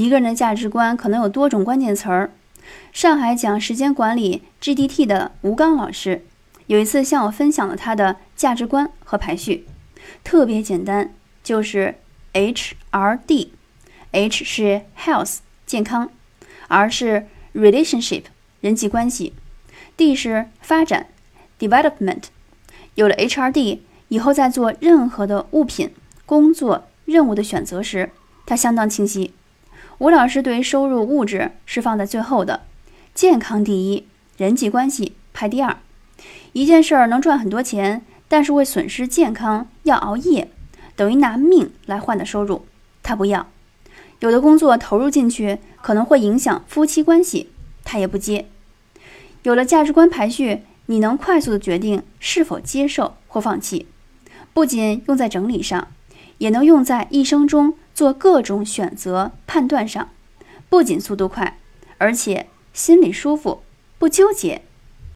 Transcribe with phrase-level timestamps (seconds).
[0.00, 2.30] 一个人的价值观可能有多种关键词儿。
[2.90, 6.24] 上海讲时间管理 GDT 的吴刚老师
[6.68, 9.66] 有一次向我分享了他的价值观和排序，
[10.24, 11.12] 特别简单，
[11.44, 11.96] 就是
[12.32, 13.48] HRD。
[14.12, 16.10] H 是 health 健康
[16.68, 18.22] ，R 是 relationship
[18.62, 19.34] 人际关系
[19.98, 21.08] ，D 是发展
[21.58, 22.22] development。
[22.94, 25.92] 有了 HRD 以后，在做任何的物品、
[26.24, 28.10] 工作、任务的选择时，
[28.46, 29.34] 它相当清晰。
[30.00, 32.62] 吴老师对收入物质是放在最后的，
[33.14, 34.06] 健康第一，
[34.38, 35.76] 人际关系排第二。
[36.54, 40.48] 一件事儿能赚很多钱，但是会损失健康，要熬夜，
[40.96, 42.64] 等于拿命来换的收入，
[43.02, 43.46] 他不要。
[44.20, 47.50] 有的工作投入进去可能会影响夫妻关系，
[47.84, 48.46] 他也不接。
[49.42, 53.86] 有了价值观排序，你能快速的决定是否接受或放弃，
[54.54, 55.88] 不仅用在整理上，
[56.38, 60.08] 也能用在一生中做各种选择判断上。
[60.70, 61.58] 不仅速度快，
[61.98, 63.62] 而且心里舒服，
[63.98, 64.62] 不纠结，